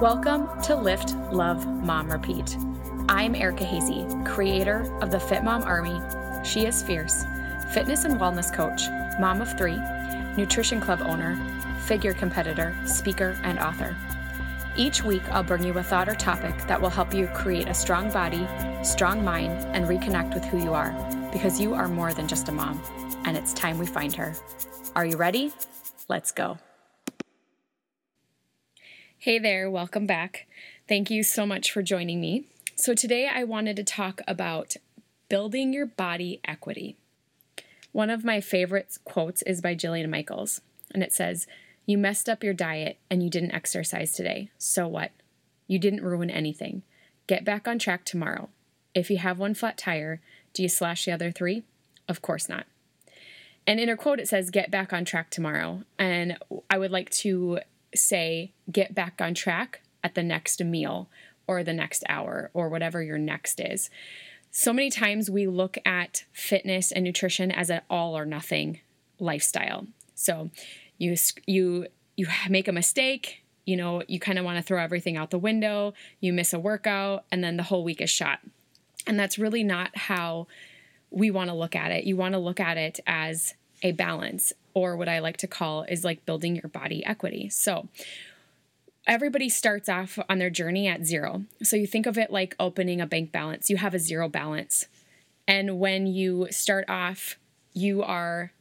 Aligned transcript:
Welcome 0.00 0.48
to 0.62 0.74
Lift, 0.74 1.14
Love, 1.32 1.64
Mom, 1.84 2.10
Repeat. 2.10 2.56
I'm 3.08 3.36
Erica 3.36 3.64
Hazy, 3.64 4.04
creator 4.24 4.92
of 5.00 5.12
the 5.12 5.20
Fit 5.20 5.44
Mom 5.44 5.62
Army. 5.62 6.00
She 6.44 6.66
is 6.66 6.82
fierce, 6.82 7.24
fitness 7.72 8.04
and 8.04 8.18
wellness 8.18 8.52
coach, 8.52 8.82
mom 9.20 9.40
of 9.40 9.56
three, 9.56 9.78
nutrition 10.36 10.80
club 10.80 11.00
owner, 11.02 11.36
figure 11.86 12.12
competitor, 12.12 12.76
speaker, 12.86 13.38
and 13.44 13.60
author. 13.60 13.96
Each 14.76 15.04
week, 15.04 15.22
I'll 15.30 15.44
bring 15.44 15.62
you 15.62 15.78
a 15.78 15.82
thought 15.82 16.08
or 16.08 16.16
topic 16.16 16.58
that 16.66 16.82
will 16.82 16.90
help 16.90 17.14
you 17.14 17.28
create 17.28 17.68
a 17.68 17.74
strong 17.74 18.10
body, 18.10 18.48
strong 18.82 19.24
mind, 19.24 19.52
and 19.76 19.86
reconnect 19.86 20.34
with 20.34 20.44
who 20.44 20.58
you 20.58 20.74
are 20.74 20.90
because 21.32 21.60
you 21.60 21.72
are 21.72 21.86
more 21.86 22.12
than 22.12 22.26
just 22.26 22.48
a 22.48 22.52
mom, 22.52 22.82
and 23.24 23.36
it's 23.36 23.54
time 23.54 23.78
we 23.78 23.86
find 23.86 24.12
her. 24.16 24.34
Are 24.96 25.06
you 25.06 25.16
ready? 25.16 25.52
Let's 26.08 26.32
go. 26.32 26.58
Hey 29.24 29.38
there, 29.38 29.70
welcome 29.70 30.06
back. 30.06 30.46
Thank 30.86 31.08
you 31.08 31.22
so 31.22 31.46
much 31.46 31.72
for 31.72 31.80
joining 31.82 32.20
me. 32.20 32.44
So, 32.76 32.92
today 32.92 33.26
I 33.26 33.42
wanted 33.42 33.74
to 33.76 33.82
talk 33.82 34.20
about 34.28 34.74
building 35.30 35.72
your 35.72 35.86
body 35.86 36.42
equity. 36.44 36.98
One 37.92 38.10
of 38.10 38.22
my 38.22 38.42
favorite 38.42 38.98
quotes 39.06 39.40
is 39.44 39.62
by 39.62 39.76
Jillian 39.76 40.10
Michaels, 40.10 40.60
and 40.92 41.02
it 41.02 41.10
says, 41.10 41.46
You 41.86 41.96
messed 41.96 42.28
up 42.28 42.44
your 42.44 42.52
diet 42.52 42.98
and 43.08 43.22
you 43.22 43.30
didn't 43.30 43.54
exercise 43.54 44.12
today. 44.12 44.50
So 44.58 44.86
what? 44.86 45.10
You 45.66 45.78
didn't 45.78 46.04
ruin 46.04 46.28
anything. 46.28 46.82
Get 47.26 47.46
back 47.46 47.66
on 47.66 47.78
track 47.78 48.04
tomorrow. 48.04 48.50
If 48.94 49.08
you 49.08 49.16
have 49.16 49.38
one 49.38 49.54
flat 49.54 49.78
tire, 49.78 50.20
do 50.52 50.62
you 50.62 50.68
slash 50.68 51.06
the 51.06 51.12
other 51.12 51.32
three? 51.32 51.62
Of 52.10 52.20
course 52.20 52.46
not. 52.46 52.66
And 53.66 53.80
in 53.80 53.88
her 53.88 53.96
quote, 53.96 54.20
it 54.20 54.28
says, 54.28 54.50
Get 54.50 54.70
back 54.70 54.92
on 54.92 55.06
track 55.06 55.30
tomorrow. 55.30 55.84
And 55.98 56.36
I 56.68 56.76
would 56.76 56.90
like 56.90 57.08
to 57.10 57.60
say, 57.94 58.52
Get 58.70 58.94
back 58.94 59.20
on 59.20 59.34
track 59.34 59.82
at 60.02 60.14
the 60.14 60.22
next 60.22 60.62
meal 60.62 61.08
or 61.46 61.62
the 61.62 61.72
next 61.72 62.04
hour 62.08 62.50
or 62.54 62.68
whatever 62.68 63.02
your 63.02 63.18
next 63.18 63.60
is. 63.60 63.90
So 64.50 64.72
many 64.72 64.90
times 64.90 65.30
we 65.30 65.46
look 65.46 65.78
at 65.84 66.24
fitness 66.32 66.92
and 66.92 67.04
nutrition 67.04 67.50
as 67.50 67.70
an 67.70 67.80
all 67.90 68.16
or 68.16 68.24
nothing 68.24 68.80
lifestyle. 69.18 69.86
So 70.14 70.50
you 70.98 71.16
you 71.46 71.88
you 72.16 72.28
make 72.48 72.68
a 72.68 72.72
mistake, 72.72 73.42
you 73.64 73.76
know, 73.76 74.02
you 74.06 74.20
kind 74.20 74.38
of 74.38 74.44
want 74.44 74.58
to 74.58 74.62
throw 74.62 74.80
everything 74.80 75.16
out 75.16 75.30
the 75.30 75.38
window, 75.38 75.94
you 76.20 76.32
miss 76.32 76.52
a 76.52 76.58
workout 76.58 77.24
and 77.32 77.42
then 77.42 77.56
the 77.56 77.64
whole 77.64 77.82
week 77.82 78.00
is 78.00 78.10
shot. 78.10 78.40
And 79.06 79.18
that's 79.18 79.38
really 79.38 79.64
not 79.64 79.96
how 79.96 80.46
we 81.10 81.30
want 81.30 81.50
to 81.50 81.54
look 81.54 81.76
at 81.76 81.90
it. 81.90 82.04
You 82.04 82.16
want 82.16 82.34
to 82.34 82.38
look 82.38 82.60
at 82.60 82.76
it 82.76 83.00
as 83.06 83.54
a 83.84 83.92
balance 83.92 84.52
or 84.74 84.96
what 84.96 85.08
I 85.08 85.20
like 85.20 85.36
to 85.38 85.46
call 85.46 85.84
is 85.84 86.02
like 86.02 86.26
building 86.26 86.56
your 86.56 86.68
body 86.68 87.04
equity. 87.06 87.48
So, 87.48 87.88
everybody 89.06 89.48
starts 89.48 89.88
off 89.88 90.18
on 90.28 90.38
their 90.38 90.50
journey 90.50 90.88
at 90.88 91.04
zero. 91.04 91.44
So 91.62 91.76
you 91.76 91.86
think 91.86 92.06
of 92.06 92.16
it 92.16 92.30
like 92.30 92.56
opening 92.58 93.00
a 93.00 93.06
bank 93.06 93.32
balance. 93.32 93.68
You 93.68 93.76
have 93.76 93.94
a 93.94 93.98
zero 93.98 94.28
balance. 94.28 94.86
And 95.46 95.78
when 95.78 96.06
you 96.06 96.48
start 96.50 96.86
off, 96.88 97.38
you 97.74 98.02
are 98.02 98.52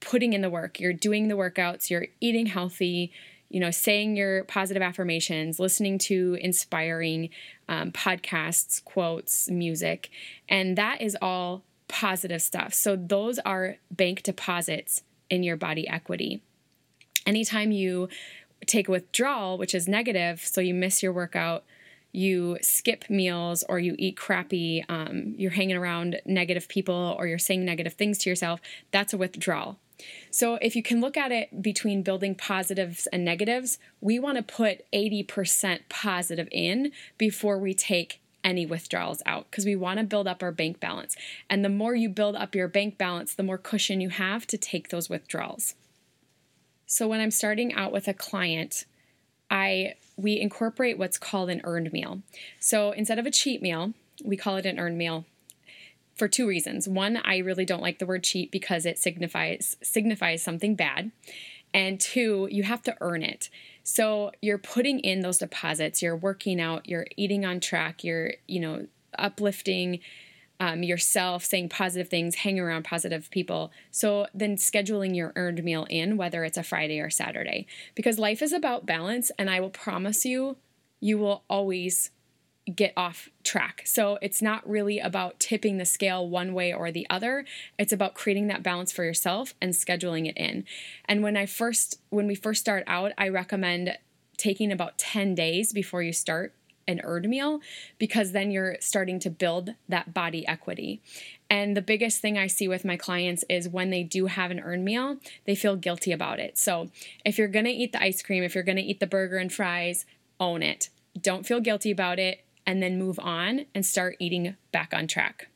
putting 0.00 0.32
in 0.32 0.40
the 0.40 0.50
work. 0.50 0.80
You're 0.80 0.92
doing 0.92 1.28
the 1.28 1.36
workouts, 1.36 1.90
you're 1.90 2.06
eating 2.20 2.46
healthy, 2.46 3.12
you 3.50 3.60
know, 3.60 3.70
saying 3.70 4.16
your 4.16 4.44
positive 4.44 4.82
affirmations, 4.82 5.58
listening 5.58 5.98
to 5.98 6.38
inspiring 6.40 7.30
um, 7.68 7.92
podcasts, 7.92 8.82
quotes, 8.84 9.50
music. 9.50 10.10
And 10.48 10.78
that 10.78 11.00
is 11.02 11.16
all 11.20 11.64
positive 11.88 12.42
stuff. 12.42 12.74
So 12.74 12.96
those 12.96 13.38
are 13.40 13.76
bank 13.90 14.22
deposits 14.22 15.02
in 15.30 15.42
your 15.42 15.56
body 15.56 15.88
equity. 15.88 16.42
Anytime 17.26 17.72
you 17.72 18.08
take 18.66 18.88
a 18.88 18.92
withdrawal, 18.92 19.58
which 19.58 19.74
is 19.74 19.88
negative, 19.88 20.40
so 20.40 20.60
you 20.60 20.74
miss 20.74 21.02
your 21.02 21.12
workout, 21.12 21.64
you 22.12 22.58
skip 22.62 23.08
meals, 23.10 23.64
or 23.68 23.78
you 23.78 23.94
eat 23.98 24.16
crappy, 24.16 24.84
um, 24.88 25.34
you're 25.36 25.50
hanging 25.50 25.76
around 25.76 26.20
negative 26.24 26.68
people, 26.68 27.14
or 27.18 27.26
you're 27.26 27.38
saying 27.38 27.64
negative 27.64 27.94
things 27.94 28.18
to 28.18 28.30
yourself, 28.30 28.60
that's 28.90 29.12
a 29.12 29.18
withdrawal. 29.18 29.78
So, 30.30 30.54
if 30.62 30.76
you 30.76 30.82
can 30.82 31.00
look 31.00 31.16
at 31.16 31.32
it 31.32 31.60
between 31.60 32.02
building 32.02 32.34
positives 32.34 33.08
and 33.12 33.24
negatives, 33.24 33.78
we 34.00 34.18
want 34.18 34.36
to 34.36 34.42
put 34.42 34.90
80% 34.92 35.80
positive 35.88 36.48
in 36.52 36.92
before 37.18 37.58
we 37.58 37.74
take 37.74 38.20
any 38.44 38.66
withdrawals 38.66 39.22
out 39.26 39.46
because 39.50 39.64
we 39.64 39.76
want 39.76 39.98
to 39.98 40.04
build 40.04 40.26
up 40.26 40.42
our 40.42 40.52
bank 40.52 40.80
balance. 40.80 41.16
And 41.50 41.64
the 41.64 41.68
more 41.68 41.94
you 41.94 42.08
build 42.08 42.36
up 42.36 42.54
your 42.54 42.68
bank 42.68 42.98
balance, 42.98 43.34
the 43.34 43.42
more 43.42 43.58
cushion 43.58 44.00
you 44.00 44.10
have 44.10 44.46
to 44.48 44.58
take 44.58 44.88
those 44.88 45.08
withdrawals. 45.08 45.74
So 46.86 47.06
when 47.06 47.20
I'm 47.20 47.30
starting 47.30 47.74
out 47.74 47.92
with 47.92 48.08
a 48.08 48.14
client, 48.14 48.86
I 49.50 49.94
we 50.16 50.40
incorporate 50.40 50.98
what's 50.98 51.18
called 51.18 51.50
an 51.50 51.60
earned 51.64 51.92
meal. 51.92 52.22
So 52.58 52.90
instead 52.92 53.18
of 53.18 53.26
a 53.26 53.30
cheat 53.30 53.62
meal, 53.62 53.92
we 54.24 54.36
call 54.36 54.56
it 54.56 54.66
an 54.66 54.78
earned 54.78 54.98
meal 54.98 55.26
for 56.16 56.26
two 56.26 56.46
reasons. 56.46 56.88
One, 56.88 57.16
I 57.24 57.38
really 57.38 57.64
don't 57.64 57.82
like 57.82 58.00
the 58.00 58.06
word 58.06 58.24
cheat 58.24 58.50
because 58.50 58.84
it 58.84 58.98
signifies 58.98 59.76
signifies 59.82 60.42
something 60.42 60.74
bad. 60.74 61.12
And 61.72 62.00
two, 62.00 62.48
you 62.50 62.62
have 62.64 62.82
to 62.84 62.96
earn 63.00 63.22
it. 63.22 63.50
So 63.90 64.32
you're 64.42 64.58
putting 64.58 65.00
in 65.00 65.20
those 65.20 65.38
deposits, 65.38 66.02
you're 66.02 66.14
working 66.14 66.60
out, 66.60 66.86
you're 66.86 67.06
eating 67.16 67.46
on 67.46 67.58
track, 67.58 68.04
you're, 68.04 68.34
you 68.46 68.60
know, 68.60 68.86
uplifting 69.18 70.00
um, 70.60 70.82
yourself, 70.82 71.42
saying 71.42 71.70
positive 71.70 72.10
things, 72.10 72.34
hanging 72.34 72.60
around 72.60 72.84
positive 72.84 73.30
people. 73.30 73.72
So 73.90 74.26
then 74.34 74.56
scheduling 74.56 75.16
your 75.16 75.32
earned 75.36 75.64
meal 75.64 75.86
in, 75.88 76.18
whether 76.18 76.44
it's 76.44 76.58
a 76.58 76.62
Friday 76.62 77.00
or 77.00 77.08
Saturday, 77.08 77.66
because 77.94 78.18
life 78.18 78.42
is 78.42 78.52
about 78.52 78.84
balance. 78.84 79.30
And 79.38 79.48
I 79.48 79.58
will 79.58 79.70
promise 79.70 80.26
you, 80.26 80.58
you 81.00 81.16
will 81.16 81.44
always 81.48 82.10
get 82.74 82.92
off 82.96 83.30
track. 83.44 83.82
So 83.86 84.18
it's 84.20 84.42
not 84.42 84.68
really 84.68 84.98
about 84.98 85.40
tipping 85.40 85.78
the 85.78 85.84
scale 85.84 86.28
one 86.28 86.52
way 86.52 86.72
or 86.72 86.92
the 86.92 87.06
other. 87.08 87.44
It's 87.78 87.92
about 87.92 88.14
creating 88.14 88.48
that 88.48 88.62
balance 88.62 88.92
for 88.92 89.04
yourself 89.04 89.54
and 89.60 89.72
scheduling 89.72 90.28
it 90.28 90.36
in. 90.36 90.64
And 91.06 91.22
when 91.22 91.36
I 91.36 91.46
first 91.46 92.00
when 92.10 92.26
we 92.26 92.34
first 92.34 92.60
start 92.60 92.84
out, 92.86 93.12
I 93.16 93.28
recommend 93.28 93.96
taking 94.36 94.70
about 94.70 94.98
10 94.98 95.34
days 95.34 95.72
before 95.72 96.02
you 96.02 96.12
start 96.12 96.52
an 96.86 97.00
earned 97.04 97.28
meal 97.28 97.60
because 97.98 98.32
then 98.32 98.50
you're 98.50 98.76
starting 98.80 99.18
to 99.20 99.28
build 99.28 99.74
that 99.88 100.14
body 100.14 100.46
equity. 100.46 101.02
And 101.50 101.76
the 101.76 101.82
biggest 101.82 102.20
thing 102.20 102.38
I 102.38 102.46
see 102.46 102.66
with 102.66 102.84
my 102.84 102.96
clients 102.96 103.44
is 103.48 103.68
when 103.68 103.90
they 103.90 104.02
do 104.02 104.26
have 104.26 104.50
an 104.50 104.60
earned 104.60 104.84
meal, 104.84 105.16
they 105.44 105.54
feel 105.54 105.76
guilty 105.76 106.12
about 106.12 106.40
it. 106.40 106.56
So 106.56 106.88
if 107.24 107.36
you're 107.36 107.48
gonna 107.48 107.68
eat 107.70 107.92
the 107.92 108.02
ice 108.02 108.22
cream, 108.22 108.42
if 108.42 108.54
you're 108.54 108.64
gonna 108.64 108.80
eat 108.80 109.00
the 109.00 109.06
burger 109.06 109.36
and 109.36 109.52
fries, 109.52 110.06
own 110.40 110.62
it. 110.62 110.88
Don't 111.20 111.46
feel 111.46 111.60
guilty 111.60 111.90
about 111.90 112.18
it 112.18 112.42
and 112.68 112.82
then 112.82 112.98
move 112.98 113.18
on 113.18 113.64
and 113.74 113.86
start 113.86 114.14
eating 114.18 114.54
back 114.72 114.92
on 114.92 115.06
track. 115.06 115.48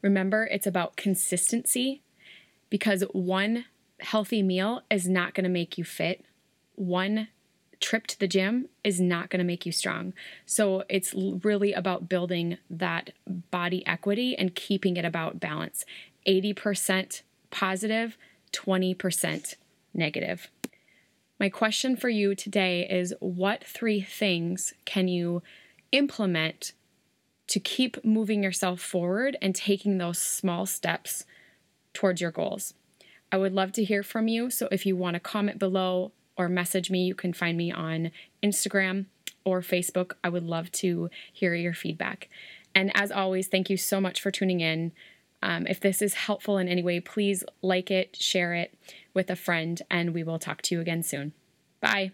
Remember, 0.00 0.48
it's 0.50 0.66
about 0.66 0.96
consistency 0.96 2.00
because 2.70 3.02
one 3.12 3.66
healthy 4.00 4.42
meal 4.42 4.80
is 4.90 5.06
not 5.06 5.34
going 5.34 5.44
to 5.44 5.50
make 5.50 5.76
you 5.76 5.84
fit. 5.84 6.24
One 6.76 7.28
trip 7.78 8.06
to 8.06 8.18
the 8.18 8.26
gym 8.26 8.70
is 8.82 8.98
not 8.98 9.28
going 9.28 9.40
to 9.40 9.44
make 9.44 9.66
you 9.66 9.70
strong. 9.70 10.14
So 10.46 10.82
it's 10.88 11.12
really 11.14 11.74
about 11.74 12.08
building 12.08 12.56
that 12.70 13.10
body 13.50 13.86
equity 13.86 14.34
and 14.34 14.54
keeping 14.54 14.96
it 14.96 15.04
about 15.04 15.40
balance 15.40 15.84
80% 16.26 17.20
positive, 17.50 18.16
20% 18.54 19.56
negative. 19.92 20.48
My 21.38 21.50
question 21.50 21.96
for 21.96 22.08
you 22.08 22.34
today 22.34 22.88
is 22.88 23.12
what 23.20 23.62
three 23.62 24.00
things 24.00 24.72
can 24.86 25.06
you 25.06 25.42
implement 25.92 26.72
to 27.48 27.60
keep 27.60 28.04
moving 28.04 28.42
yourself 28.42 28.80
forward 28.80 29.36
and 29.40 29.54
taking 29.54 29.98
those 29.98 30.18
small 30.18 30.66
steps 30.66 31.24
towards 31.94 32.20
your 32.20 32.30
goals? 32.30 32.74
I 33.30 33.36
would 33.36 33.52
love 33.52 33.72
to 33.72 33.84
hear 33.84 34.02
from 34.02 34.28
you. 34.28 34.50
So 34.50 34.68
if 34.70 34.86
you 34.86 34.96
want 34.96 35.14
to 35.14 35.20
comment 35.20 35.58
below 35.58 36.12
or 36.38 36.48
message 36.48 36.90
me. 36.90 37.04
You 37.04 37.14
can 37.14 37.34
find 37.34 37.58
me 37.58 37.70
on 37.70 38.12
Instagram 38.42 39.06
or 39.44 39.60
Facebook. 39.60 40.12
I 40.24 40.30
would 40.30 40.44
love 40.44 40.70
to 40.72 41.10
hear 41.32 41.54
your 41.54 41.74
feedback. 41.74 42.30
And 42.74 42.92
as 42.94 43.10
always, 43.10 43.48
thank 43.48 43.68
you 43.68 43.76
so 43.76 44.00
much 44.00 44.22
for 44.22 44.30
tuning 44.30 44.60
in. 44.60 44.92
Um, 45.42 45.66
if 45.66 45.80
this 45.80 46.00
is 46.00 46.14
helpful 46.14 46.58
in 46.58 46.68
any 46.68 46.82
way, 46.82 47.00
please 47.00 47.44
like 47.60 47.90
it, 47.90 48.16
share 48.16 48.54
it 48.54 48.74
with 49.12 49.30
a 49.30 49.36
friend, 49.36 49.82
and 49.90 50.14
we 50.14 50.22
will 50.22 50.38
talk 50.38 50.62
to 50.62 50.74
you 50.74 50.80
again 50.80 51.02
soon. 51.02 51.32
Bye. 51.80 52.12